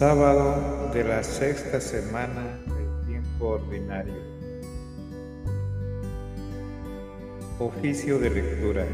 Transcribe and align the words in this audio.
Sábado 0.00 0.90
de 0.94 1.04
la 1.04 1.22
sexta 1.22 1.78
semana 1.78 2.58
del 2.68 3.06
tiempo 3.06 3.48
ordinario. 3.48 4.14
Oficio 7.58 8.18
de 8.18 8.30
lectura. 8.30 8.86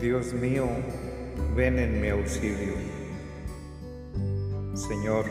Dios 0.00 0.32
mío, 0.32 0.68
ven 1.54 1.78
en 1.78 2.00
mi 2.00 2.08
auxilio. 2.08 2.72
Señor, 4.72 5.26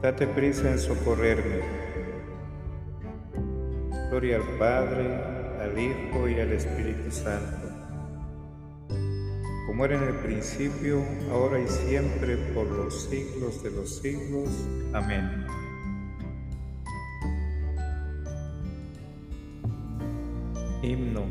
date 0.00 0.28
prisa 0.28 0.70
en 0.70 0.78
socorrerme. 0.78 1.58
Gloria 4.10 4.36
al 4.36 4.58
Padre, 4.60 5.12
al 5.60 5.76
Hijo 5.76 6.28
y 6.28 6.38
al 6.38 6.52
Espíritu 6.52 7.10
Santo 7.10 7.65
como 9.76 9.84
era 9.84 9.96
en 9.96 10.04
el 10.04 10.14
principio, 10.14 11.02
ahora 11.30 11.60
y 11.60 11.68
siempre, 11.68 12.38
por 12.54 12.66
los 12.66 13.02
siglos 13.10 13.62
de 13.62 13.70
los 13.72 13.98
siglos. 13.98 14.48
Amén. 14.94 15.44
Himno. 20.82 21.24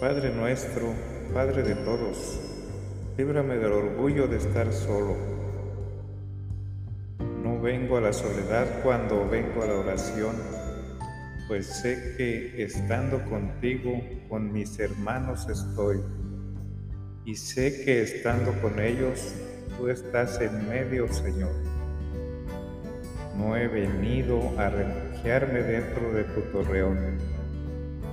Padre 0.00 0.34
nuestro, 0.34 0.92
Padre 1.32 1.62
de 1.62 1.76
todos, 1.76 2.40
líbrame 3.16 3.54
del 3.54 3.70
orgullo 3.70 4.26
de 4.26 4.38
estar 4.38 4.72
solo. 4.72 5.14
No 7.44 7.60
vengo 7.60 7.96
a 7.96 8.00
la 8.00 8.12
soledad 8.12 8.82
cuando 8.82 9.28
vengo 9.28 9.62
a 9.62 9.66
la 9.66 9.74
oración 9.74 10.55
pues 11.48 11.66
sé 11.66 12.14
que 12.16 12.62
estando 12.62 13.22
contigo, 13.28 14.00
con 14.28 14.52
mis 14.52 14.78
hermanos 14.80 15.48
estoy, 15.48 16.00
y 17.24 17.36
sé 17.36 17.84
que 17.84 18.02
estando 18.02 18.52
con 18.60 18.80
ellos, 18.80 19.34
tú 19.78 19.88
estás 19.88 20.40
en 20.40 20.68
medio, 20.68 21.06
Señor. 21.12 21.52
No 23.36 23.56
he 23.56 23.68
venido 23.68 24.58
a 24.58 24.70
refugiarme 24.70 25.62
dentro 25.62 26.12
de 26.12 26.24
tu 26.24 26.40
torreón, 26.52 27.18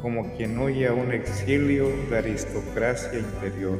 como 0.01 0.35
quien 0.35 0.59
huye 0.59 0.87
a 0.87 0.93
un 0.93 1.11
exilio 1.11 1.87
de 2.09 2.17
aristocracia 2.17 3.19
interior, 3.19 3.79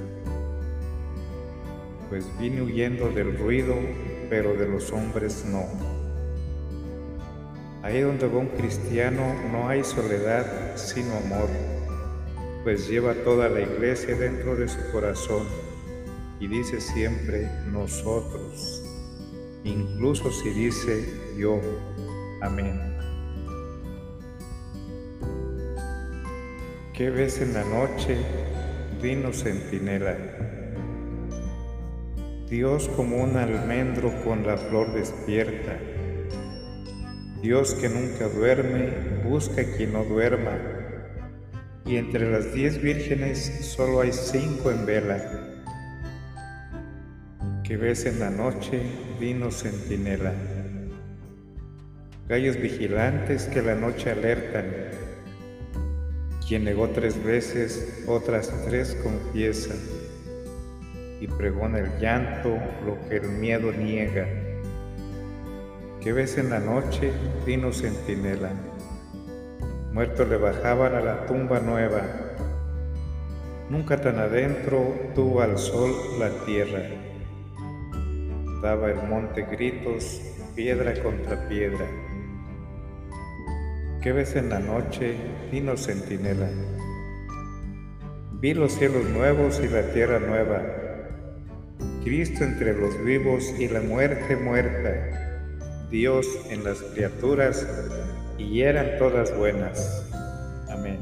pues 2.10 2.26
vine 2.40 2.62
huyendo 2.62 3.10
del 3.10 3.38
ruido, 3.38 3.76
pero 4.30 4.56
de 4.56 4.68
los 4.68 4.92
hombres 4.92 5.46
no 5.46 5.93
Ahí 7.84 8.00
donde 8.00 8.28
va 8.28 8.40
un 8.40 8.48
cristiano 8.48 9.36
no 9.52 9.68
hay 9.68 9.84
soledad 9.84 10.78
sino 10.78 11.18
amor, 11.18 11.50
pues 12.64 12.88
lleva 12.88 13.14
toda 13.14 13.50
la 13.50 13.60
iglesia 13.60 14.16
dentro 14.16 14.56
de 14.56 14.70
su 14.70 14.80
corazón 14.94 15.46
y 16.40 16.48
dice 16.48 16.80
siempre 16.80 17.50
nosotros, 17.74 18.86
incluso 19.66 20.32
si 20.32 20.52
dice 20.52 21.06
yo. 21.38 21.60
Amén. 22.42 22.98
¿Qué 26.94 27.10
ves 27.10 27.42
en 27.42 27.54
la 27.54 27.66
noche? 27.66 28.18
Vino 29.02 29.34
centinela. 29.34 30.16
Dios 32.50 32.88
como 32.96 33.18
un 33.18 33.36
almendro 33.36 34.10
con 34.24 34.48
la 34.48 34.56
flor 34.56 34.94
despierta 34.94 35.78
Dios 37.44 37.74
que 37.74 37.90
nunca 37.90 38.30
duerme, 38.30 38.94
busca 39.26 39.66
quien 39.66 39.92
no 39.92 40.06
duerma. 40.06 40.58
Y 41.86 41.98
entre 41.98 42.32
las 42.32 42.54
diez 42.54 42.82
vírgenes 42.82 43.66
solo 43.76 44.00
hay 44.00 44.14
cinco 44.14 44.72
en 44.72 44.86
vela. 44.86 45.52
Que 47.66 47.76
ves 47.76 48.06
en 48.06 48.22
la 48.22 48.30
noche 48.30 48.82
vino 49.20 49.52
centinela. 49.52 50.32
Gallos 52.30 52.56
vigilantes 52.56 53.44
que 53.48 53.62
la 53.62 53.76
noche 53.76 54.12
alertan. 54.12 54.68
Quien 56.48 56.64
negó 56.64 56.92
tres 56.92 57.22
veces, 57.22 58.06
otras 58.08 58.54
tres 58.70 58.96
confiesa. 59.04 59.76
Y 61.20 61.28
pregona 61.28 61.80
el 61.80 62.00
llanto, 62.00 62.58
lo 62.86 63.06
que 63.10 63.18
el 63.18 63.28
miedo 63.28 63.74
niega 63.74 64.43
¿Qué 66.04 66.12
ves 66.12 66.38
en 66.38 66.50
la 66.50 66.60
noche? 66.60 67.14
Vino 67.46 67.72
centinela. 67.72 68.52
Muertos 69.94 70.28
le 70.28 70.36
bajaban 70.36 70.96
a 70.96 71.00
la 71.00 71.26
tumba 71.26 71.62
nueva. 71.62 72.02
Nunca 73.70 74.02
tan 74.02 74.20
adentro 74.20 74.84
tuvo 75.16 75.40
al 75.40 75.58
sol 75.58 75.94
la 76.20 76.30
tierra. 76.46 76.82
Daba 78.62 78.92
el 78.92 79.08
monte 79.08 79.44
gritos, 79.44 80.20
piedra 80.58 80.94
contra 81.02 81.48
piedra. 81.48 81.88
¿Qué 84.02 84.12
ves 84.12 84.36
en 84.36 84.50
la 84.50 84.60
noche? 84.60 85.16
Vino 85.54 85.78
centinela. 85.78 86.50
Vi 88.42 88.54
los 88.54 88.74
cielos 88.74 89.06
nuevos 89.06 89.62
y 89.64 89.70
la 89.70 89.84
tierra 89.94 90.20
nueva. 90.20 90.64
Cristo 92.04 92.44
entre 92.44 92.74
los 92.74 93.02
vivos 93.06 93.56
y 93.58 93.70
la 93.70 93.80
muerte 93.80 94.36
muerta 94.36 95.30
Dios 95.94 96.28
en 96.50 96.64
las 96.64 96.80
criaturas 96.80 97.68
y 98.40 98.62
eran 98.62 98.98
todas 98.98 99.38
buenas. 99.38 100.10
Amén. 100.68 100.98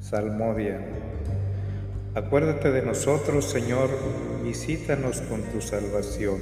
Salmodia. 0.00 0.80
Acuérdate 2.14 2.70
de 2.70 2.80
nosotros, 2.80 3.44
Señor, 3.44 3.90
visítanos 4.42 5.20
con 5.20 5.42
tu 5.42 5.60
salvación. 5.60 6.40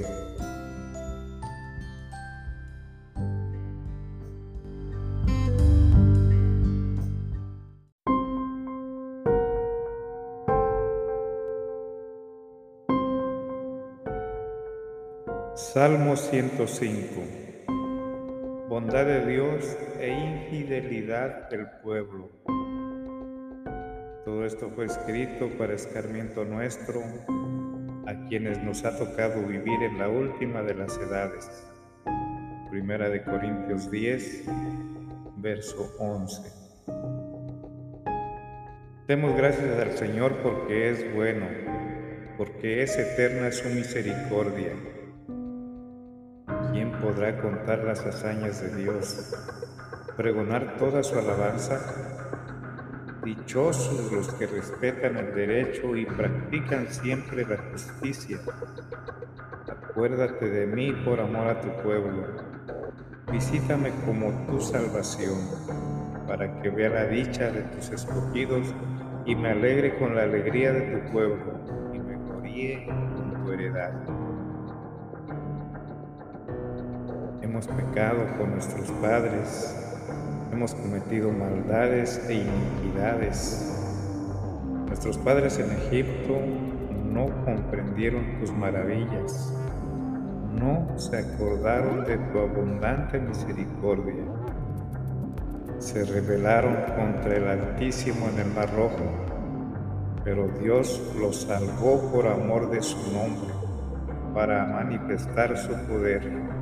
Salmo 15.73 16.17
105. 16.17 18.67
Bondad 18.69 19.07
de 19.07 19.25
Dios 19.25 19.79
e 20.01 20.09
infidelidad 20.09 21.49
del 21.49 21.69
pueblo. 21.81 22.29
Todo 24.25 24.45
esto 24.45 24.69
fue 24.75 24.87
escrito 24.87 25.49
para 25.57 25.75
escarmiento 25.75 26.45
nuestro, 26.45 27.01
a 28.05 28.27
quienes 28.29 28.61
nos 28.65 28.85
ha 28.85 28.99
tocado 28.99 29.47
vivir 29.47 29.81
en 29.85 29.97
la 29.97 30.09
última 30.09 30.63
de 30.63 30.75
las 30.75 30.99
edades. 30.99 31.49
Primera 32.69 33.09
de 33.09 33.23
Corintios 33.23 33.89
10, 33.93 34.47
verso 35.37 35.95
11. 36.01 36.51
Demos 39.07 39.37
gracias 39.37 39.79
al 39.79 39.93
Señor 39.93 40.33
porque 40.43 40.91
es 40.91 41.15
bueno, 41.15 41.47
porque 42.37 42.83
es 42.83 42.99
eterna 42.99 43.53
su 43.53 43.69
misericordia 43.69 44.73
¿Quién 44.73 45.00
podrá 47.01 47.41
contar 47.41 47.85
las 47.85 48.05
hazañas 48.05 48.61
de 48.63 48.77
Dios? 48.77 49.35
Pregonar 50.17 50.77
toda 50.79 51.03
su 51.03 51.19
alabanza. 51.19 51.81
Dichosos 53.25 54.13
los 54.13 54.33
que 54.35 54.47
respetan 54.47 55.17
el 55.17 55.35
derecho 55.35 55.97
y 55.97 56.07
practican 56.07 56.89
siempre 56.89 57.47
la 57.47 57.59
justicia. 57.71 58.39
Acuérdate 59.69 60.49
de 60.49 60.67
mí 60.67 60.93
por 61.05 61.21
amor 61.21 61.49
a 61.49 61.61
tu 61.61 61.69
pueblo. 61.83 62.27
Visítame 63.31 63.91
como 64.05 64.47
tu 64.47 64.61
salvación, 64.61 65.39
para 66.27 66.61
que 66.61 66.71
vea 66.71 66.89
la 66.89 67.05
dicha 67.05 67.51
de 67.51 67.63
tus 67.63 67.91
escogidos 67.91 68.75
y 69.27 69.35
me 69.35 69.51
alegre 69.51 69.99
con 69.99 70.15
la 70.15 70.23
alegría 70.23 70.73
de 70.73 70.81
tu 70.81 71.13
pueblo 71.13 71.91
y 71.93 71.99
me 71.99 72.17
gloríe 72.17 72.87
con 72.87 73.45
tu 73.45 73.53
heredad. 73.53 74.20
Hemos 77.51 77.67
pecado 77.67 78.21
con 78.39 78.53
nuestros 78.53 78.89
padres, 79.03 79.75
hemos 80.53 80.73
cometido 80.73 81.33
maldades 81.33 82.25
e 82.29 82.35
iniquidades. 82.35 83.77
Nuestros 84.87 85.19
padres 85.19 85.59
en 85.59 85.73
Egipto 85.73 86.39
no 87.13 87.27
comprendieron 87.45 88.39
tus 88.39 88.53
maravillas, 88.53 89.53
no 90.61 90.97
se 90.97 91.19
acordaron 91.19 92.05
de 92.05 92.19
tu 92.19 92.39
abundante 92.39 93.19
misericordia. 93.19 94.23
Se 95.81 96.05
rebelaron 96.05 96.77
contra 96.97 97.37
el 97.37 97.49
Altísimo 97.49 98.29
en 98.29 98.47
el 98.47 98.55
Mar 98.55 98.73
Rojo, 98.77 99.11
pero 100.23 100.47
Dios 100.63 101.03
los 101.19 101.43
salvó 101.43 102.13
por 102.13 102.29
amor 102.29 102.71
de 102.71 102.81
su 102.81 102.97
nombre, 103.13 103.53
para 104.35 104.65
manifestar 104.67 105.59
su 105.59 105.73
poder 105.89 106.60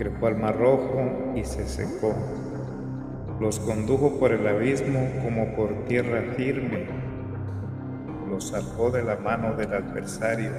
increpó 0.00 0.28
al 0.28 0.36
mar 0.36 0.56
rojo 0.56 1.34
y 1.34 1.44
se 1.44 1.68
secó. 1.68 2.14
los 3.38 3.60
condujo 3.60 4.18
por 4.18 4.32
el 4.32 4.46
abismo 4.46 5.06
como 5.22 5.54
por 5.54 5.84
tierra 5.84 6.22
firme, 6.36 6.86
los 8.30 8.48
salvó 8.48 8.90
de 8.90 9.02
la 9.02 9.16
mano 9.16 9.56
del 9.56 9.74
adversario, 9.74 10.52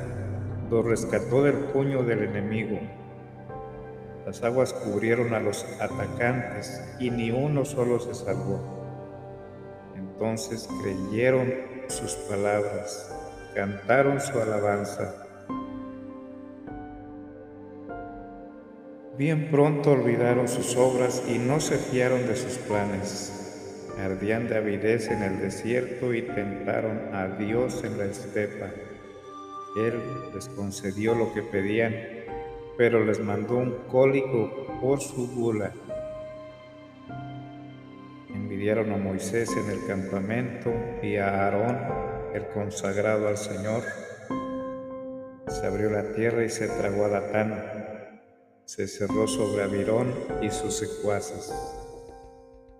los 0.69 0.85
rescató 0.85 1.41
del 1.43 1.55
puño 1.55 2.03
del 2.03 2.23
enemigo. 2.23 2.79
Las 4.27 4.43
aguas 4.43 4.73
cubrieron 4.73 5.33
a 5.33 5.39
los 5.39 5.65
atacantes 5.79 6.95
y 6.99 7.09
ni 7.09 7.31
uno 7.31 7.65
solo 7.65 7.99
se 7.99 8.13
salvó. 8.13 8.59
Entonces 9.95 10.69
creyeron 10.83 11.51
sus 11.87 12.13
palabras, 12.29 13.11
cantaron 13.55 14.21
su 14.21 14.39
alabanza. 14.39 15.30
Bien 19.21 19.51
pronto 19.51 19.91
olvidaron 19.91 20.47
sus 20.47 20.75
obras 20.75 21.21
y 21.29 21.37
no 21.37 21.59
se 21.59 21.77
fiaron 21.77 22.25
de 22.25 22.35
sus 22.35 22.57
planes. 22.57 23.85
Ardían 24.03 24.47
de 24.47 24.57
avidez 24.57 25.11
en 25.11 25.21
el 25.21 25.39
desierto 25.39 26.11
y 26.11 26.23
tentaron 26.23 27.13
a 27.13 27.27
Dios 27.27 27.83
en 27.83 27.99
la 27.99 28.05
estepa. 28.05 28.71
Él 29.77 30.01
les 30.33 30.49
concedió 30.49 31.13
lo 31.13 31.31
que 31.35 31.43
pedían, 31.43 31.95
pero 32.79 33.05
les 33.05 33.19
mandó 33.19 33.57
un 33.57 33.75
cólico 33.91 34.79
por 34.81 34.99
su 34.99 35.27
bula. 35.27 35.71
Envidiaron 38.33 38.91
a 38.91 38.97
Moisés 38.97 39.51
en 39.55 39.69
el 39.69 39.85
campamento 39.85 40.73
y 41.03 41.17
a 41.17 41.45
Aarón, 41.45 41.77
el 42.33 42.47
consagrado 42.55 43.27
al 43.27 43.37
Señor. 43.37 43.83
Se 45.47 45.67
abrió 45.67 45.91
la 45.91 46.11
tierra 46.13 46.43
y 46.43 46.49
se 46.49 46.67
tragó 46.67 47.05
a 47.05 47.09
Datán 47.09 47.80
se 48.71 48.87
cerró 48.87 49.27
sobre 49.27 49.63
Avirón 49.63 50.13
y 50.41 50.49
sus 50.49 50.75
secuaces. 50.75 51.53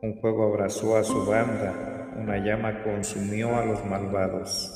Un 0.02 0.22
fuego 0.22 0.46
abrazó 0.46 0.96
a 0.96 1.04
su 1.04 1.26
banda, 1.26 2.14
una 2.16 2.38
llama 2.38 2.82
consumió 2.82 3.58
a 3.58 3.66
los 3.66 3.86
malvados. 3.86 4.72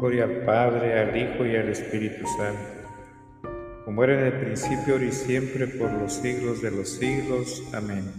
Gloria 0.00 0.24
al 0.24 0.44
Padre, 0.44 0.98
al 0.98 1.16
Hijo 1.16 1.46
y 1.46 1.54
al 1.54 1.68
Espíritu 1.68 2.26
Santo, 2.36 3.48
como 3.84 4.02
era 4.02 4.14
en 4.14 4.26
el 4.26 4.40
principio, 4.40 4.94
ahora 4.94 5.04
y 5.04 5.12
siempre, 5.12 5.68
por 5.68 5.92
los 5.92 6.14
siglos 6.14 6.62
de 6.62 6.72
los 6.72 6.88
siglos. 6.88 7.62
Amén. 7.72 8.12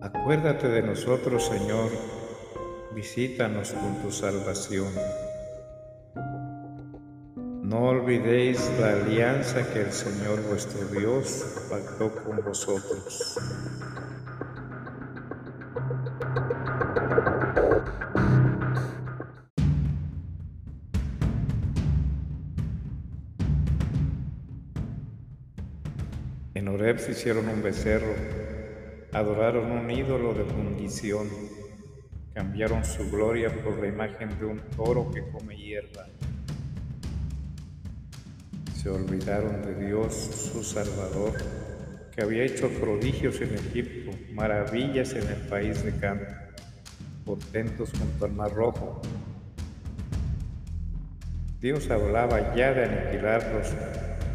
Acuérdate 0.00 0.66
de 0.66 0.82
nosotros, 0.82 1.46
Señor, 1.46 1.92
visítanos 2.92 3.70
con 3.70 4.02
tu 4.02 4.10
salvación. 4.10 4.88
No 7.68 7.80
olvidéis 7.82 8.70
la 8.80 8.92
alianza 8.92 9.62
que 9.70 9.82
el 9.82 9.92
Señor 9.92 10.40
vuestro 10.48 10.86
Dios 10.86 11.66
pactó 11.68 12.10
con 12.24 12.42
vosotros. 12.42 13.38
En 26.54 26.68
Oreb 26.68 26.98
se 26.98 27.10
hicieron 27.10 27.50
un 27.50 27.62
becerro, 27.62 28.14
adoraron 29.12 29.70
un 29.72 29.90
ídolo 29.90 30.32
de 30.32 30.44
fundición, 30.46 31.28
cambiaron 32.32 32.82
su 32.86 33.10
gloria 33.10 33.50
por 33.62 33.78
la 33.78 33.88
imagen 33.88 34.38
de 34.38 34.46
un 34.46 34.58
toro 34.74 35.10
que 35.10 35.20
come 35.30 35.54
hierba 35.54 36.06
se 38.80 38.88
olvidaron 38.90 39.60
de 39.62 39.86
Dios, 39.86 40.14
su 40.14 40.62
Salvador, 40.62 41.32
que 42.14 42.22
había 42.22 42.44
hecho 42.44 42.68
prodigios 42.68 43.40
en 43.40 43.52
Egipto, 43.54 44.12
maravillas 44.32 45.14
en 45.14 45.26
el 45.26 45.48
país 45.48 45.82
de 45.82 45.92
Canaán, 45.96 46.52
portentos 47.24 47.90
junto 47.90 48.24
al 48.24 48.32
Mar 48.32 48.54
Rojo. 48.54 49.02
Dios 51.60 51.90
hablaba 51.90 52.54
ya 52.54 52.72
de 52.72 52.84
aniquilarlos, 52.84 53.66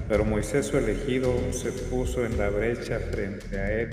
pero 0.10 0.26
Moisés 0.26 0.68
su 0.68 0.78
elegido 0.78 1.34
se 1.54 1.72
puso 1.72 2.26
en 2.26 2.38
la 2.38 2.50
brecha 2.50 3.00
frente 3.00 3.58
a 3.58 3.72
él 3.72 3.90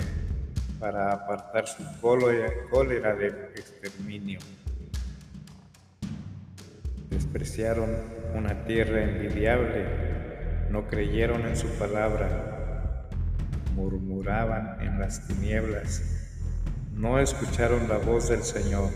para 0.81 1.12
apartar 1.12 1.69
su 1.69 1.85
cólera 2.00 3.14
del 3.14 3.35
exterminio. 3.55 4.41
Despreciaron 7.08 7.91
una 8.35 8.64
tierra 8.64 9.05
envidiable 9.05 10.19
no 10.70 10.87
creyeron 10.87 11.46
en 11.46 11.56
su 11.56 11.67
palabra, 11.70 13.08
murmuraban 13.75 14.81
en 14.81 15.00
las 15.00 15.26
tinieblas, 15.26 16.02
no 16.94 17.19
escucharon 17.19 17.88
la 17.88 17.99
voz 17.99 18.28
del 18.28 18.44
Señor. 18.44 18.90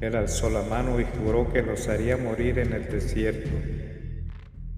Él 0.00 0.14
alzó 0.14 0.48
la 0.48 0.62
mano 0.62 1.00
y 1.00 1.04
juró 1.04 1.52
que 1.52 1.62
los 1.62 1.88
haría 1.88 2.16
morir 2.16 2.60
en 2.60 2.72
el 2.72 2.88
desierto, 2.88 3.50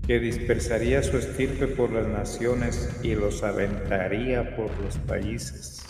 que 0.06 0.18
dispersaría 0.18 1.02
su 1.02 1.18
estirpe 1.18 1.66
por 1.66 1.90
las 1.92 2.06
naciones 2.06 2.90
y 3.02 3.14
los 3.14 3.42
aventaría 3.42 4.56
por 4.56 4.70
los 4.80 4.96
países. 4.96 5.84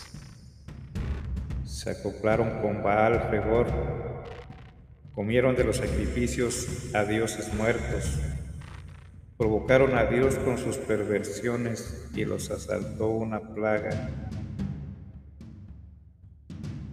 Se 1.64 1.90
acoplaron 1.90 2.60
con 2.60 2.82
Baal 2.82 3.28
Fegor, 3.30 3.68
comieron 5.14 5.54
de 5.54 5.62
los 5.62 5.76
sacrificios 5.76 6.92
a 6.92 7.04
dioses 7.04 7.54
muertos 7.54 8.18
Provocaron 9.40 9.96
a 9.96 10.04
Dios 10.04 10.34
con 10.34 10.58
sus 10.58 10.76
perversiones 10.76 12.06
y 12.14 12.26
los 12.26 12.50
asaltó 12.50 13.08
una 13.08 13.40
plaga. 13.40 14.10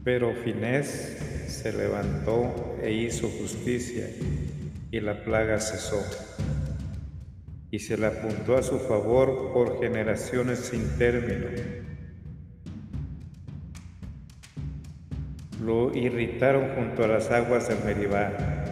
Pero 0.05 0.33
Finés 0.33 1.17
se 1.49 1.73
levantó 1.73 2.77
e 2.81 2.93
hizo 2.93 3.27
justicia 3.27 4.07
y 4.91 5.01
la 5.01 5.25
plaga 5.25 5.59
cesó. 5.59 6.01
Y 7.69 7.79
se 7.79 7.97
le 7.97 8.05
apuntó 8.05 8.55
a 8.55 8.63
su 8.63 8.79
favor 8.79 9.51
por 9.51 9.81
generaciones 9.81 10.59
sin 10.59 10.87
término. 10.97 11.47
Lo 15.61 15.93
irritaron 15.93 16.69
junto 16.75 17.03
a 17.03 17.09
las 17.09 17.29
aguas 17.29 17.67
del 17.67 17.83
Meribá 17.83 18.66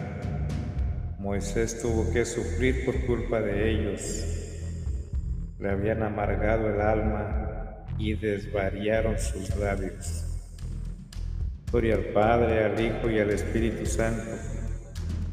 Moisés 1.26 1.82
tuvo 1.82 2.08
que 2.12 2.24
sufrir 2.24 2.84
por 2.84 3.04
culpa 3.04 3.42
de 3.42 3.68
ellos. 3.68 4.24
Le 5.58 5.70
habían 5.70 6.04
amargado 6.04 6.72
el 6.72 6.80
alma 6.80 7.84
y 7.98 8.14
desvariaron 8.14 9.18
sus 9.18 9.56
labios. 9.56 10.24
Gloria 11.72 11.96
al 11.96 12.04
Padre, 12.12 12.64
al 12.66 12.80
Hijo 12.80 13.10
y 13.10 13.18
al 13.18 13.30
Espíritu 13.30 13.86
Santo, 13.86 14.22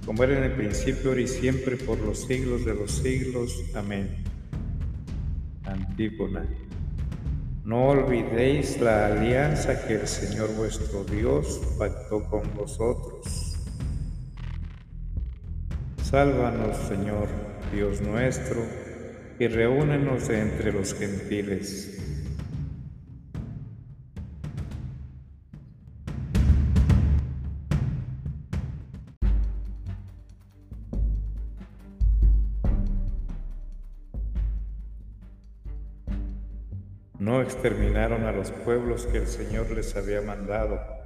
como 0.03 0.23
era 0.23 0.35
en 0.35 0.45
el 0.45 0.53
principio, 0.53 1.11
ahora 1.11 1.21
y 1.21 1.27
siempre, 1.27 1.77
por 1.77 1.99
los 1.99 2.21
siglos 2.21 2.65
de 2.65 2.73
los 2.73 2.91
siglos. 2.91 3.63
Amén. 3.75 4.23
Antífona. 5.63 6.43
No 7.63 7.89
olvidéis 7.89 8.81
la 8.81 9.05
alianza 9.05 9.85
que 9.85 9.93
el 9.93 10.07
Señor 10.07 10.55
vuestro 10.55 11.03
Dios 11.03 11.61
pactó 11.77 12.23
con 12.23 12.51
vosotros 12.55 13.52
Sálvanos, 16.13 16.77
Señor, 16.77 17.27
Dios 17.73 17.99
nuestro, 18.01 18.61
y 19.39 19.47
reúnenos 19.47 20.29
entre 20.29 20.71
los 20.71 20.93
gentiles. 20.93 21.99
No 37.17 37.41
exterminaron 37.41 38.25
a 38.25 38.31
los 38.31 38.51
pueblos 38.51 39.07
que 39.07 39.17
el 39.17 39.25
Señor 39.25 39.71
les 39.71 39.95
había 39.95 40.21
mandado 40.21 41.02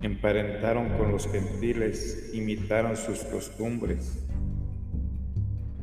emparentaron 0.00 0.90
con 0.98 1.12
los 1.12 1.30
gentiles, 1.30 2.30
imitaron 2.32 2.96
sus 2.96 3.20
costumbres, 3.20 4.26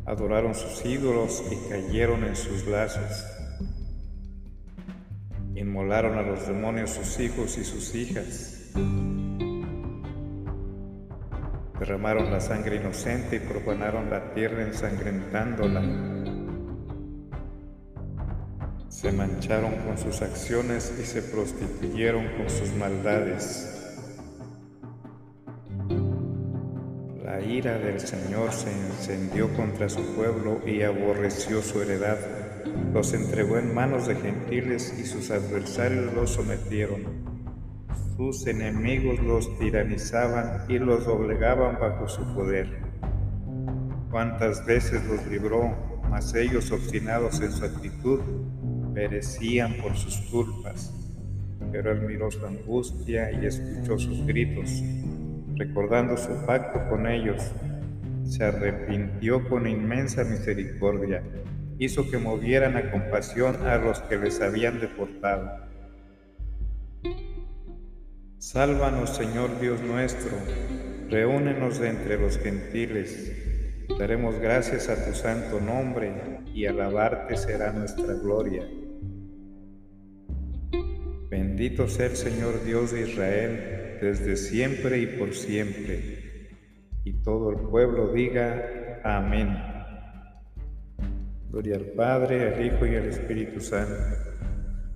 adoraron 0.06 0.54
sus 0.54 0.86
ídolos 0.86 1.44
y 1.52 1.70
cayeron 1.70 2.24
en 2.24 2.36
sus 2.36 2.68
lazos. 2.68 3.26
Inmolaron 5.56 6.18
a 6.18 6.24
los 6.24 6.48
demonios 6.48 6.92
sus 6.92 7.20
hijos 7.20 7.58
y 7.58 7.64
sus 7.64 7.96
hijas. 7.96 8.72
Derramaron 11.80 12.32
la 12.32 12.40
sangre 12.40 12.78
inocente 12.78 13.38
y 13.38 13.40
profanaron 13.40 14.10
la 14.10 14.34
tierra 14.34 14.64
ensangrentándola. 14.64 15.82
Se 18.90 19.12
mancharon 19.12 19.76
con 19.86 19.98
sus 19.98 20.22
acciones 20.22 20.94
y 21.00 21.04
se 21.04 21.22
prostituyeron 21.22 22.26
con 22.38 22.50
sus 22.50 22.74
maldades. 22.74 23.83
Ira 27.44 27.78
del 27.78 28.00
Señor 28.00 28.52
se 28.52 28.72
encendió 28.72 29.52
contra 29.56 29.90
su 29.90 30.02
pueblo 30.16 30.62
y 30.66 30.82
aborreció 30.82 31.62
su 31.62 31.82
heredad. 31.82 32.18
Los 32.94 33.14
entregó 33.14 33.58
en 33.58 33.74
manos 33.74 34.08
de 34.08 34.16
gentiles 34.16 34.94
y 35.00 35.06
sus 35.06 35.32
adversarios 35.32 36.14
los 36.14 36.32
sometieron. 36.32 37.02
Sus 38.18 38.48
enemigos 38.48 39.20
los 39.20 39.58
tiranizaban 39.60 40.66
y 40.70 40.80
los 40.80 41.06
doblegaban 41.06 41.78
bajo 41.80 42.08
su 42.08 42.24
poder. 42.34 42.68
Cuántas 44.12 44.66
veces 44.66 45.04
los 45.06 45.26
libró, 45.28 45.76
mas 46.10 46.34
ellos 46.36 46.72
obstinados 46.72 47.42
en 47.42 47.52
su 47.52 47.66
actitud 47.66 48.20
perecían 48.94 49.76
por 49.82 49.96
sus 49.96 50.18
culpas. 50.30 50.94
Pero 51.72 51.92
él 51.92 52.02
miró 52.02 52.30
su 52.30 52.46
angustia 52.46 53.32
y 53.32 53.46
escuchó 53.46 53.98
sus 53.98 54.26
gritos 54.26 54.84
recordando 55.58 56.18
su 56.18 56.46
pacto 56.46 56.90
con 56.90 57.08
ellos, 57.08 57.52
se 58.26 58.44
arrepintió 58.44 59.48
con 59.48 59.68
inmensa 59.68 60.24
misericordia, 60.24 61.24
hizo 61.78 62.10
que 62.10 62.18
movieran 62.18 62.78
a 62.78 62.92
compasión 62.92 63.56
a 63.68 63.78
los 63.78 64.00
que 64.02 64.18
les 64.18 64.42
habían 64.42 64.80
deportado. 64.80 65.52
Sálvanos, 68.38 69.16
Señor 69.16 69.60
Dios 69.60 69.82
nuestro, 69.82 70.32
reúnenos 71.10 71.80
de 71.80 71.90
entre 71.90 72.20
los 72.20 72.38
gentiles, 72.38 73.32
daremos 73.98 74.40
gracias 74.40 74.90
a 74.90 75.06
tu 75.06 75.14
santo 75.14 75.60
nombre 75.60 76.12
y 76.54 76.66
alabarte 76.66 77.38
será 77.38 77.72
nuestra 77.72 78.14
gloria. 78.16 78.68
Bendito 81.30 81.88
sea 81.88 82.08
el 82.08 82.16
Señor 82.16 82.64
Dios 82.64 82.92
de 82.92 83.10
Israel 83.10 83.83
desde 84.04 84.36
siempre 84.36 85.00
y 85.00 85.08
por 85.08 85.34
siempre. 85.34 86.50
Y 87.06 87.14
todo 87.24 87.52
el 87.52 87.70
pueblo 87.70 88.12
diga 88.12 89.00
amén. 89.04 89.58
Gloria 91.50 91.76
al 91.76 91.86
Padre, 91.86 92.54
al 92.54 92.66
Hijo 92.66 92.86
y 92.86 92.96
al 92.96 93.06
Espíritu 93.06 93.62
Santo, 93.62 93.94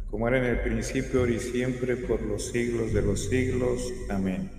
como 0.09 0.27
era 0.27 0.39
en 0.39 0.45
el 0.45 0.59
principio, 0.59 1.21
ahora 1.21 1.31
y 1.31 1.39
siempre, 1.39 1.95
por 1.95 2.21
los 2.21 2.51
siglos 2.51 2.93
de 2.93 3.01
los 3.01 3.29
siglos. 3.29 3.93
Amén. 4.09 4.49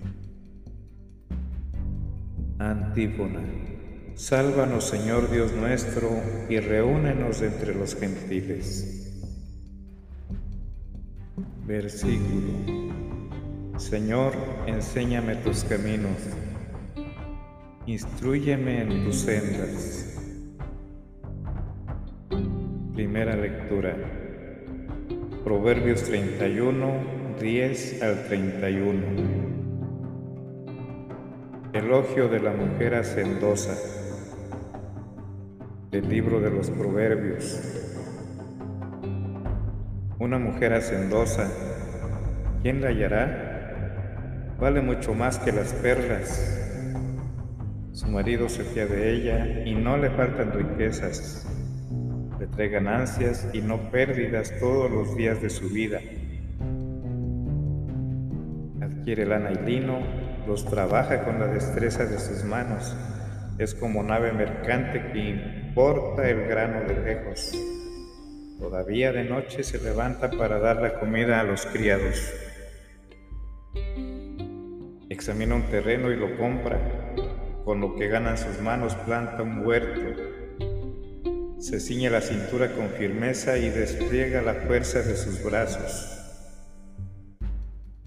Antífona. 2.57 3.41
Sálvanos, 4.15 4.85
Señor 4.85 5.29
Dios 5.29 5.53
nuestro, 5.53 6.09
y 6.49 6.59
reúnenos 6.59 7.41
entre 7.41 7.75
los 7.75 7.95
gentiles. 7.95 9.13
Versículo. 11.67 12.78
Señor, 13.79 14.33
enséñame 14.67 15.35
tus 15.35 15.63
caminos, 15.63 16.17
instruyeme 17.85 18.81
en 18.81 19.05
tus 19.05 19.21
sendas. 19.21 20.19
Primera 22.93 23.37
lectura. 23.37 23.95
Proverbios 25.45 26.03
31, 26.03 27.37
10 27.39 28.03
al 28.03 28.27
31. 28.27 29.01
Elogio 31.71 32.27
de 32.27 32.39
la 32.41 32.51
mujer 32.51 32.95
hacendosa. 32.95 33.77
Del 35.89 36.09
libro 36.09 36.41
de 36.41 36.51
los 36.51 36.69
Proverbios. 36.69 37.61
Una 40.19 40.37
mujer 40.37 40.73
hacendosa, 40.73 41.49
¿quién 42.61 42.81
la 42.81 42.89
hallará? 42.89 43.48
Vale 44.59 44.81
mucho 44.81 45.13
más 45.13 45.39
que 45.39 45.51
las 45.51 45.73
perlas. 45.73 46.55
Su 47.93 48.07
marido 48.07 48.49
se 48.49 48.63
fía 48.63 48.85
de 48.85 49.13
ella 49.13 49.63
y 49.65 49.73
no 49.75 49.97
le 49.97 50.09
faltan 50.09 50.51
riquezas. 50.51 51.47
Le 52.39 52.47
trae 52.47 52.69
ganancias 52.69 53.47
y 53.53 53.61
no 53.61 53.89
pérdidas 53.89 54.53
todos 54.59 54.91
los 54.91 55.15
días 55.15 55.41
de 55.41 55.49
su 55.49 55.69
vida. 55.69 55.99
Adquiere 58.81 59.25
lana 59.25 59.51
y 59.51 59.65
lino, 59.65 59.99
los 60.47 60.65
trabaja 60.65 61.23
con 61.23 61.39
la 61.39 61.47
destreza 61.47 62.05
de 62.05 62.19
sus 62.19 62.43
manos. 62.43 62.95
Es 63.57 63.75
como 63.75 64.03
nave 64.03 64.31
mercante 64.31 65.11
que 65.11 65.19
importa 65.19 66.29
el 66.29 66.47
grano 66.47 66.81
de 66.81 66.99
lejos. 67.01 67.51
Todavía 68.57 69.11
de 69.11 69.23
noche 69.23 69.63
se 69.63 69.81
levanta 69.81 70.29
para 70.31 70.59
dar 70.59 70.81
la 70.81 70.99
comida 70.99 71.39
a 71.39 71.43
los 71.43 71.65
criados 71.65 72.33
examina 75.19 75.53
un 75.53 75.63
terreno 75.63 76.13
y 76.13 76.15
lo 76.15 76.37
compra, 76.37 76.79
con 77.65 77.81
lo 77.81 77.97
que 77.97 78.07
gana 78.07 78.37
sus 78.37 78.61
manos 78.61 78.95
planta 78.95 79.43
un 79.43 79.67
huerto, 79.67 79.99
se 81.59 81.81
ciñe 81.81 82.09
la 82.09 82.21
cintura 82.21 82.71
con 82.71 82.87
firmeza 82.91 83.57
y 83.57 83.69
despliega 83.69 84.41
la 84.41 84.53
fuerza 84.53 85.01
de 85.01 85.17
sus 85.17 85.43
brazos. 85.43 86.15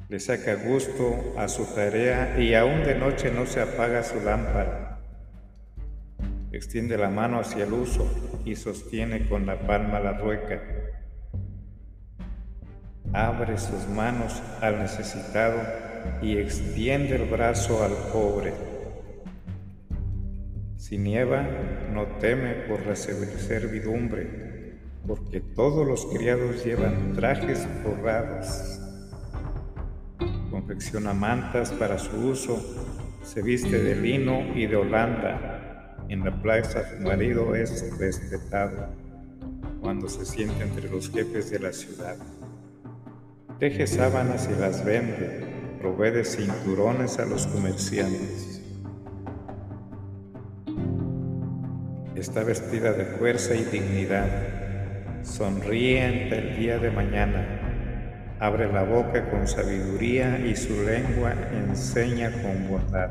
Le 0.08 0.18
saca 0.20 0.54
gusto 0.54 1.34
a 1.36 1.48
su 1.48 1.66
tarea 1.74 2.40
y 2.40 2.54
aún 2.54 2.82
de 2.82 2.94
noche 2.94 3.30
no 3.30 3.44
se 3.44 3.60
apaga 3.60 4.02
su 4.02 4.18
lámpara. 4.24 4.98
Extiende 6.50 6.96
la 6.96 7.10
mano 7.10 7.40
hacia 7.40 7.64
el 7.64 7.74
uso 7.74 8.10
y 8.46 8.56
sostiene 8.56 9.28
con 9.28 9.44
la 9.44 9.60
palma 9.66 10.00
la 10.00 10.14
rueca. 10.14 10.62
Abre 13.12 13.58
sus 13.58 13.86
manos 13.88 14.42
al 14.62 14.78
necesitado 14.78 15.91
y 16.22 16.36
extiende 16.38 17.16
el 17.16 17.28
brazo 17.28 17.82
al 17.82 17.92
pobre. 18.12 18.52
Si 20.76 20.98
nieva, 20.98 21.46
no 21.92 22.06
teme 22.20 22.54
por 22.68 22.86
la 22.86 22.96
servidumbre, 22.96 24.78
porque 25.06 25.40
todos 25.40 25.86
los 25.86 26.06
criados 26.06 26.64
llevan 26.64 27.12
trajes 27.14 27.66
forrados. 27.82 28.80
Confecciona 30.50 31.14
mantas 31.14 31.70
para 31.72 31.98
su 31.98 32.16
uso, 32.16 32.60
se 33.22 33.42
viste 33.42 33.82
de 33.82 33.96
lino 33.96 34.54
y 34.54 34.66
de 34.66 34.76
holanda. 34.76 35.96
En 36.08 36.24
la 36.24 36.42
plaza 36.42 36.82
su 36.90 37.02
marido 37.02 37.54
es 37.54 37.96
respetado 37.98 38.88
cuando 39.80 40.08
se 40.08 40.24
siente 40.24 40.62
entre 40.62 40.88
los 40.88 41.10
jefes 41.10 41.50
de 41.50 41.58
la 41.58 41.72
ciudad. 41.72 42.16
Teje 43.58 43.86
sábanas 43.86 44.48
y 44.54 44.60
las 44.60 44.84
vende 44.84 45.51
provee 45.82 46.12
de 46.12 46.24
cinturones 46.24 47.18
a 47.18 47.24
los 47.24 47.44
comerciantes. 47.48 48.62
Está 52.14 52.44
vestida 52.44 52.92
de 52.92 53.04
fuerza 53.04 53.56
y 53.56 53.64
dignidad. 53.64 54.28
Sonríe 55.24 56.04
ante 56.04 56.38
el 56.38 56.56
día 56.56 56.78
de 56.78 56.92
mañana. 56.92 58.36
Abre 58.38 58.72
la 58.72 58.84
boca 58.84 59.28
con 59.28 59.48
sabiduría 59.48 60.38
y 60.38 60.54
su 60.54 60.84
lengua 60.84 61.34
enseña 61.52 62.30
con 62.30 62.68
bondad. 62.70 63.10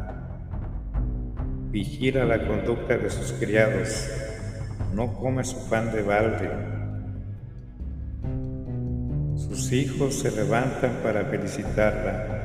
Vigila 1.72 2.24
la 2.24 2.48
conducta 2.48 2.98
de 2.98 3.10
sus 3.10 3.34
criados. 3.34 4.10
No 4.96 5.14
come 5.14 5.44
su 5.44 5.70
pan 5.70 5.92
de 5.92 6.04
balde. 6.04 6.50
Sus 9.36 9.74
hijos 9.74 10.20
se 10.20 10.32
levantan 10.32 11.00
para 11.04 11.26
felicitarla 11.26 12.41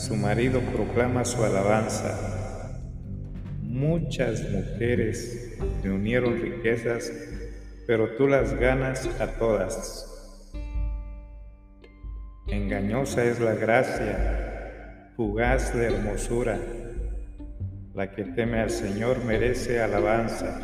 su 0.00 0.16
marido 0.16 0.60
proclama 0.60 1.26
su 1.26 1.44
alabanza. 1.44 2.78
Muchas 3.60 4.42
mujeres 4.50 5.58
le 5.84 5.90
unieron 5.90 6.40
riquezas, 6.40 7.12
pero 7.86 8.16
tú 8.16 8.26
las 8.26 8.54
ganas 8.54 9.06
a 9.20 9.26
todas. 9.38 10.06
Engañosa 12.46 13.24
es 13.24 13.40
la 13.40 13.54
gracia, 13.54 15.12
fugaz 15.16 15.74
la 15.74 15.84
hermosura. 15.84 16.58
La 17.94 18.10
que 18.10 18.24
teme 18.24 18.60
al 18.60 18.70
Señor 18.70 19.22
merece 19.26 19.82
alabanza. 19.82 20.60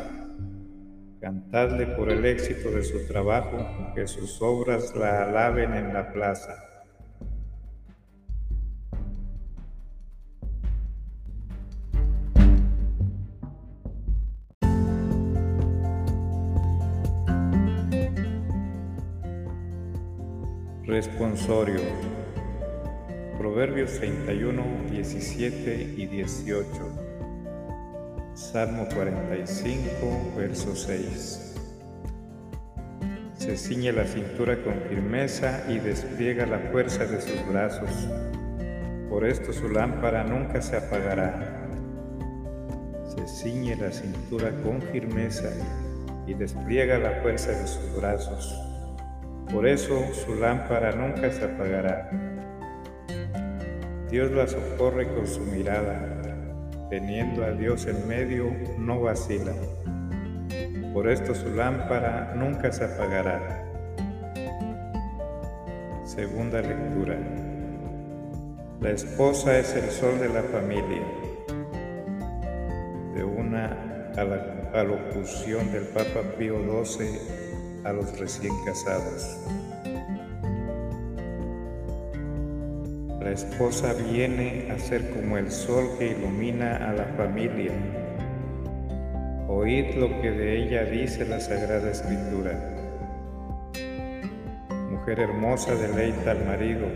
Cantadle 1.21 1.85
por 1.85 2.09
el 2.11 2.25
éxito 2.25 2.71
de 2.71 2.83
su 2.83 3.05
trabajo, 3.07 3.93
que 3.93 4.07
sus 4.07 4.41
obras 4.41 4.95
la 4.95 5.23
alaben 5.23 5.75
en 5.75 5.93
la 5.93 6.11
plaza. 6.11 6.76
Responsorio. 20.97 21.81
Proverbios 23.37 23.99
31, 23.99 24.63
17 24.89 25.93
y 25.95 26.07
18. 26.07 26.67
Salmo 28.33 28.87
45, 28.95 30.33
verso 30.35 30.75
6. 30.75 31.53
Se 33.37 33.57
ciñe 33.57 33.91
la 33.91 34.05
cintura 34.05 34.63
con 34.63 34.73
firmeza 34.89 35.65
y 35.69 35.77
despliega 35.77 36.47
la 36.47 36.57
fuerza 36.71 37.05
de 37.05 37.21
sus 37.21 37.47
brazos. 37.47 37.91
Por 39.07 39.23
esto 39.23 39.53
su 39.53 39.69
lámpara 39.69 40.23
nunca 40.23 40.63
se 40.63 40.77
apagará. 40.77 41.69
se 43.07 43.27
ciñe 43.27 43.75
la 43.75 43.91
cintura 43.91 44.49
con 44.63 44.81
firmeza 44.81 45.51
y 46.25 46.33
despliega 46.33 46.97
la 46.97 47.21
fuerza 47.21 47.51
de 47.51 47.67
sus 47.67 47.95
brazos. 47.95 48.66
Por 49.51 49.65
eso 49.65 50.03
su 50.13 50.35
lámpara 50.35 50.91
nunca 50.91 51.31
se 51.31 51.45
apagará. 51.45 52.09
Dios 54.09 54.31
la 54.31 54.45
socorre 54.45 55.07
con 55.13 55.25
su 55.25 55.39
mirada. 55.41 56.21
Teniendo 56.89 57.45
a 57.45 57.51
Dios 57.51 57.85
en 57.87 58.07
medio, 58.07 58.51
no 58.77 59.01
vacila. 59.01 59.53
Por 60.93 61.09
esto 61.09 61.33
su 61.33 61.49
lámpara 61.55 62.33
nunca 62.35 62.71
se 62.73 62.85
apagará. 62.85 63.63
Segunda 66.03 66.61
lectura. 66.61 67.17
La 68.81 68.91
esposa 68.91 69.57
es 69.57 69.73
el 69.75 69.89
sol 69.91 70.19
de 70.19 70.29
la 70.29 70.43
familia. 70.43 71.03
De 73.15 73.23
una 73.23 73.77
alocución 74.73 75.71
del 75.71 75.87
Papa 75.87 76.21
Pío 76.37 76.57
XII 76.83 77.46
a 77.87 77.93
los 77.93 78.19
recién 78.19 78.53
casados. 78.65 79.39
La 83.21 83.31
esposa 83.31 83.93
viene 83.93 84.69
a 84.71 84.77
ser 84.77 85.09
como 85.11 85.37
el 85.37 85.49
sol 85.49 85.89
que 85.97 86.11
ilumina 86.11 86.89
a 86.89 86.93
la 86.93 87.05
familia. 87.15 87.71
Oíd 89.47 89.95
lo 89.95 90.09
que 90.21 90.31
de 90.31 90.63
ella 90.63 90.83
dice 90.83 91.25
la 91.25 91.39
Sagrada 91.39 91.91
Escritura. 91.91 92.59
Mujer 94.91 95.21
hermosa 95.21 95.73
deleita 95.75 96.31
al 96.31 96.45
marido, 96.45 96.87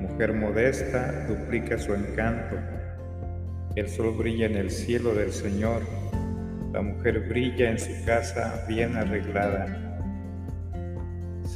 mujer 0.00 0.32
modesta 0.32 1.26
duplica 1.28 1.78
su 1.78 1.94
encanto. 1.94 2.56
El 3.76 3.88
sol 3.88 4.16
brilla 4.16 4.46
en 4.46 4.56
el 4.56 4.70
cielo 4.70 5.14
del 5.14 5.32
Señor, 5.32 5.82
la 6.72 6.82
mujer 6.82 7.20
brilla 7.28 7.70
en 7.70 7.78
su 7.78 8.04
casa 8.04 8.64
bien 8.68 8.96
arreglada. 8.96 9.83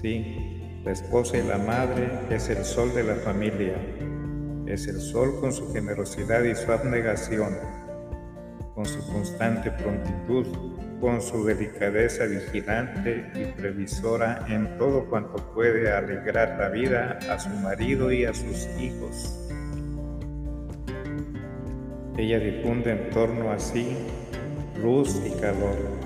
Sí, 0.00 0.80
la 0.84 0.92
esposa 0.92 1.38
y 1.38 1.42
la 1.42 1.58
madre 1.58 2.08
es 2.30 2.48
el 2.50 2.64
sol 2.64 2.94
de 2.94 3.02
la 3.02 3.16
familia, 3.16 3.74
es 4.64 4.86
el 4.86 5.00
sol 5.00 5.40
con 5.40 5.52
su 5.52 5.72
generosidad 5.72 6.44
y 6.44 6.54
su 6.54 6.70
abnegación, 6.70 7.56
con 8.76 8.86
su 8.86 9.04
constante 9.12 9.72
prontitud, 9.72 10.46
con 11.00 11.20
su 11.20 11.44
delicadeza 11.44 12.26
vigilante 12.26 13.28
y 13.34 13.46
previsora 13.60 14.46
en 14.48 14.78
todo 14.78 15.04
cuanto 15.10 15.52
puede 15.52 15.90
alegrar 15.90 16.56
la 16.60 16.68
vida 16.68 17.18
a 17.28 17.36
su 17.40 17.48
marido 17.48 18.12
y 18.12 18.24
a 18.24 18.32
sus 18.32 18.68
hijos. 18.78 19.50
Ella 22.16 22.38
difunde 22.38 22.92
en 22.92 23.10
torno 23.10 23.50
a 23.50 23.58
sí 23.58 23.96
luz 24.80 25.20
y 25.26 25.30
calor. 25.40 25.97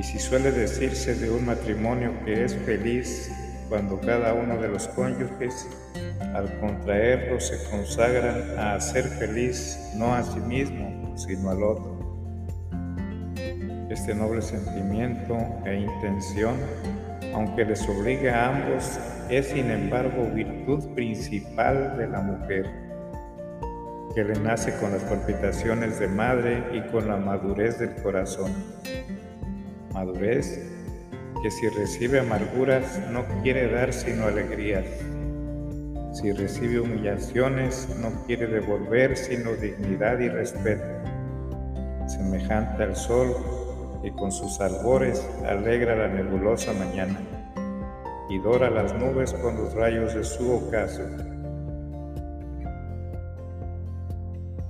Y 0.00 0.02
si 0.02 0.18
suele 0.18 0.50
decirse 0.50 1.14
de 1.14 1.30
un 1.30 1.44
matrimonio 1.44 2.10
que 2.24 2.42
es 2.42 2.56
feliz 2.56 3.30
cuando 3.68 4.00
cada 4.00 4.32
uno 4.32 4.56
de 4.56 4.68
los 4.68 4.88
cónyuges 4.88 5.68
al 6.34 6.58
contraerlo 6.58 7.38
se 7.38 7.62
consagran 7.70 8.58
a 8.58 8.80
ser 8.80 9.04
feliz 9.04 9.92
no 9.96 10.14
a 10.14 10.22
sí 10.22 10.40
mismo, 10.40 11.14
sino 11.18 11.50
al 11.50 11.62
otro. 11.62 11.98
Este 13.90 14.14
noble 14.14 14.40
sentimiento 14.40 15.36
e 15.66 15.80
intención, 15.80 16.56
aunque 17.34 17.66
les 17.66 17.86
obliga 17.86 18.46
a 18.46 18.56
ambos, 18.56 18.98
es 19.28 19.48
sin 19.48 19.70
embargo 19.70 20.30
virtud 20.34 20.94
principal 20.94 21.98
de 21.98 22.08
la 22.08 22.22
mujer, 22.22 22.70
que 24.14 24.24
le 24.24 24.40
nace 24.40 24.74
con 24.80 24.92
las 24.92 25.02
palpitaciones 25.02 26.00
de 26.00 26.08
madre 26.08 26.64
y 26.72 26.90
con 26.90 27.06
la 27.06 27.18
madurez 27.18 27.78
del 27.78 27.94
corazón. 27.96 28.50
Madurez 30.00 30.58
que 31.42 31.50
si 31.50 31.68
recibe 31.68 32.20
amarguras 32.20 32.98
no 33.10 33.22
quiere 33.42 33.70
dar 33.70 33.92
sino 33.92 34.24
alegrías. 34.24 34.86
Si 36.14 36.32
recibe 36.32 36.80
humillaciones 36.80 37.86
no 38.00 38.10
quiere 38.26 38.46
devolver 38.46 39.14
sino 39.14 39.52
dignidad 39.52 40.18
y 40.20 40.30
respeto. 40.30 40.84
Semejante 42.06 42.82
al 42.82 42.96
sol 42.96 43.36
y 44.02 44.10
con 44.12 44.32
sus 44.32 44.58
albores 44.60 45.22
alegra 45.46 45.94
la 45.94 46.08
nebulosa 46.08 46.72
mañana 46.72 47.20
y 48.30 48.38
dora 48.38 48.70
las 48.70 48.94
nubes 48.94 49.34
con 49.34 49.54
los 49.58 49.74
rayos 49.74 50.14
de 50.14 50.24
su 50.24 50.50
ocaso. 50.50 51.02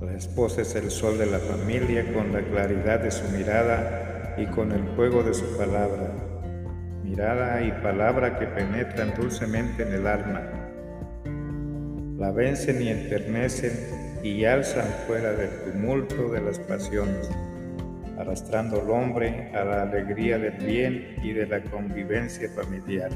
La 0.01 0.17
esposa 0.17 0.63
es 0.63 0.75
el 0.75 0.91
sol 0.91 1.19
de 1.19 1.27
la 1.27 1.39
familia 1.39 2.13
con 2.13 2.33
la 2.33 2.41
claridad 2.41 2.99
de 2.99 3.13
su 3.13 3.29
mirada 3.29 4.10
y 4.37 4.47
con 4.47 4.73
el 4.73 4.87
fuego 4.97 5.23
de 5.23 5.35
su 5.35 5.57
palabra. 5.57 6.13
Mirada 7.03 7.63
y 7.63 7.73
palabra 7.83 8.39
que 8.39 8.47
penetran 8.47 9.15
dulcemente 9.15 9.83
en 9.83 9.95
el 9.95 10.07
alma. 10.07 10.43
La 12.19 12.31
vencen 12.31 12.83
y 12.83 12.89
enternecen 12.89 14.21
y 14.23 14.45
alzan 14.45 14.87
fuera 15.07 15.33
del 15.33 15.51
tumulto 15.73 16.31
de 16.31 16.41
las 16.41 16.59
pasiones 16.59 17.31
arrastrando 18.21 18.83
al 18.83 18.91
hombre 18.91 19.51
a 19.55 19.65
la 19.65 19.83
alegría 19.83 20.39
del 20.39 20.59
bien 20.65 21.17
y 21.23 21.33
de 21.33 21.47
la 21.47 21.63
convivencia 21.63 22.51
familiar. 22.51 23.11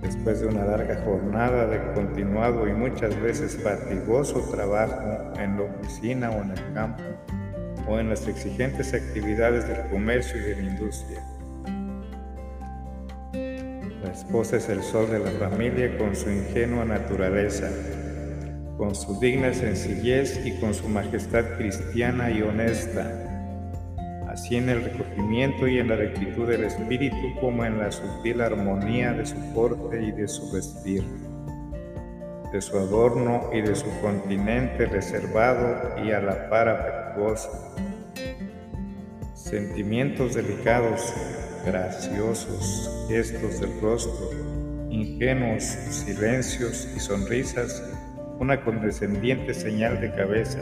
Después 0.00 0.40
de 0.40 0.46
una 0.46 0.64
larga 0.64 1.02
jornada 1.04 1.66
de 1.66 1.92
continuado 1.94 2.68
y 2.68 2.72
muchas 2.72 3.20
veces 3.20 3.60
fatigoso 3.60 4.40
trabajo 4.52 5.32
en 5.36 5.56
la 5.56 5.62
oficina 5.64 6.30
o 6.30 6.42
en 6.42 6.50
el 6.52 6.72
campo, 6.72 7.02
o 7.88 7.98
en 7.98 8.10
las 8.10 8.28
exigentes 8.28 8.94
actividades 8.94 9.66
del 9.66 9.88
comercio 9.90 10.38
y 10.38 10.42
de 10.42 10.56
la 10.56 10.62
industria. 10.62 11.22
La 14.02 14.12
esposa 14.12 14.56
es 14.56 14.68
el 14.68 14.82
sol 14.82 15.10
de 15.10 15.18
la 15.18 15.30
familia 15.32 15.96
con 15.98 16.14
su 16.14 16.30
ingenua 16.30 16.84
naturaleza, 16.84 17.70
con 18.76 18.94
su 18.94 19.18
digna 19.18 19.52
sencillez 19.52 20.40
y 20.44 20.58
con 20.60 20.72
su 20.72 20.88
majestad 20.88 21.56
cristiana 21.56 22.30
y 22.30 22.42
honesta, 22.42 23.24
así 24.28 24.56
en 24.56 24.68
el 24.68 24.84
recogimiento 24.84 25.66
y 25.66 25.78
en 25.78 25.88
la 25.88 25.96
rectitud 25.96 26.46
del 26.46 26.64
espíritu 26.64 27.16
como 27.40 27.64
en 27.64 27.78
la 27.78 27.90
sutil 27.90 28.40
armonía 28.40 29.12
de 29.12 29.26
su 29.26 29.36
porte 29.52 30.02
y 30.02 30.12
de 30.12 30.28
su 30.28 30.52
vestir, 30.52 31.02
de 32.52 32.60
su 32.60 32.76
adorno 32.76 33.50
y 33.52 33.60
de 33.60 33.74
su 33.74 33.86
continente 34.00 34.86
reservado 34.86 36.02
y 36.04 36.12
a 36.12 36.20
la 36.20 36.48
par 36.48 36.68
afectuoso. 36.68 37.50
Sentimientos 39.34 40.34
delicados, 40.34 41.12
graciosos, 41.66 43.06
gestos 43.08 43.60
del 43.60 43.80
rostro, 43.80 44.30
ingenuos 44.90 45.62
silencios 45.62 46.88
y 46.96 47.00
sonrisas 47.00 47.82
una 48.38 48.62
condescendiente 48.62 49.52
señal 49.52 50.00
de 50.00 50.12
cabeza. 50.14 50.60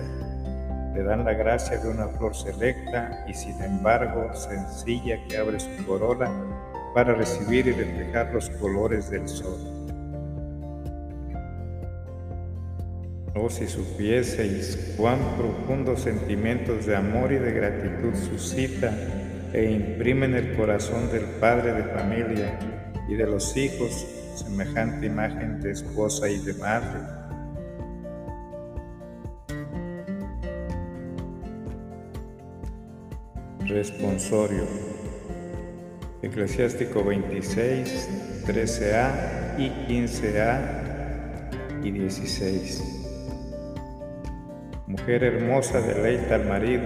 Le 0.94 1.02
dan 1.02 1.24
la 1.24 1.34
gracia 1.34 1.76
de 1.78 1.90
una 1.90 2.08
flor 2.08 2.34
selecta 2.34 3.24
y 3.28 3.34
sin 3.34 3.60
embargo 3.62 4.34
sencilla 4.34 5.18
que 5.28 5.36
abre 5.36 5.60
su 5.60 5.86
corola 5.86 6.30
para 6.94 7.14
recibir 7.14 7.66
y 7.66 7.72
reflejar 7.72 8.32
los 8.32 8.48
colores 8.50 9.10
del 9.10 9.28
sol. 9.28 9.75
Oh, 13.38 13.50
si 13.50 13.66
supieseis 13.66 14.94
cuán 14.96 15.18
profundos 15.36 16.00
sentimientos 16.00 16.86
de 16.86 16.96
amor 16.96 17.32
y 17.32 17.36
de 17.36 17.52
gratitud 17.52 18.14
suscita 18.14 18.90
e 19.52 19.72
imprime 19.72 20.24
en 20.24 20.36
el 20.36 20.56
corazón 20.56 21.12
del 21.12 21.24
padre 21.38 21.74
de 21.74 21.82
familia 21.84 22.58
y 23.06 23.14
de 23.14 23.26
los 23.26 23.54
hijos 23.58 24.06
semejante 24.36 25.04
imagen 25.04 25.60
de 25.60 25.72
esposa 25.72 26.30
y 26.30 26.38
de 26.38 26.54
madre 26.54 27.00
Responsorio. 33.66 34.64
Eclesiástico 36.22 37.04
26, 37.04 38.08
13a 38.46 39.58
y 39.58 39.68
15a 39.92 41.84
y 41.84 41.90
16. 41.90 42.95
Mujer 44.88 45.24
hermosa 45.24 45.80
deleita 45.80 46.36
al 46.36 46.44
marido, 46.44 46.84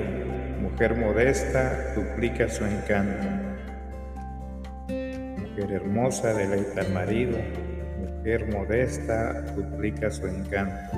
mujer 0.63 0.97
modesta 0.97 1.93
duplica 1.95 2.49
su 2.49 2.65
encanto. 2.65 3.27
Mujer 4.89 5.71
hermosa 5.71 6.33
deleita 6.33 6.81
al 6.81 6.95
marido, 6.95 7.37
mujer 7.99 8.51
modesta 8.51 9.43
duplica 9.55 10.11
su 10.11 10.27
encanto. 10.27 10.97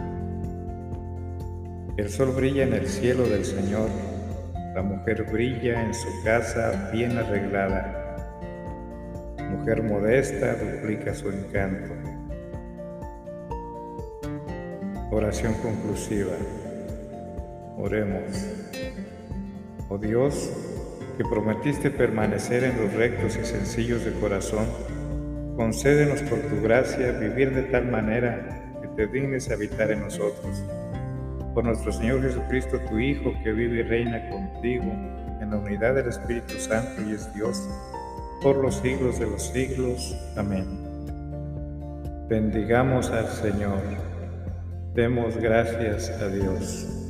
El 1.97 2.09
sol 2.09 2.31
brilla 2.37 2.63
en 2.63 2.75
el 2.75 2.87
cielo 2.87 3.25
del 3.25 3.45
Señor 3.45 3.89
la 4.73 4.83
mujer 4.83 5.25
brilla 5.25 5.83
en 5.83 5.93
su 5.93 6.09
casa 6.23 6.89
bien 6.93 7.19
arreglada. 7.19 8.17
Mujer 9.51 9.83
modesta 9.83 10.55
duplica 10.55 11.13
su 11.15 11.31
encanto. 11.31 11.93
Oración 15.11 15.55
conclusiva. 15.55 16.37
Oremos. 17.83 18.23
Oh 19.89 19.99
Dios, 19.99 20.53
que 21.19 21.25
prometiste 21.25 21.91
permanecer 21.91 22.63
en 22.63 22.81
los 22.81 22.93
rectos 22.93 23.37
y 23.37 23.45
sencillos 23.45 24.05
de 24.05 24.13
corazón, 24.21 24.67
concédenos 25.57 26.23
por 26.23 26.39
tu 26.43 26.63
gracia 26.63 27.11
vivir 27.11 27.53
de 27.53 27.63
tal 27.65 27.91
manera 27.91 28.77
que 28.81 28.87
te 28.87 29.09
dignes 29.09 29.51
habitar 29.51 29.91
en 29.91 30.03
nosotros. 30.03 30.63
Por 31.55 31.65
nuestro 31.65 31.91
Señor 31.91 32.23
Jesucristo, 32.23 32.79
tu 32.89 33.01
Hijo, 33.01 33.35
que 33.43 33.53
vive 33.53 33.81
y 33.81 33.83
reina 33.83 34.31
contigo 34.31 34.85
en 35.41 35.51
la 35.51 35.57
unidad 35.57 35.97
del 35.97 36.07
Espíritu 36.07 36.61
Santo 36.61 37.03
y 37.03 37.15
es 37.15 37.35
Dios, 37.35 37.69
por 38.43 38.59
los 38.59 38.77
siglos 38.77 39.19
de 39.19 39.27
los 39.27 39.43
siglos. 39.43 40.17
Amén. 40.37 40.67
Bendigamos 42.29 43.11
al 43.11 43.27
Señor. 43.27 43.83
Demos 44.95 45.37
gracias 45.37 46.11
a 46.11 46.29
Dios. 46.29 47.02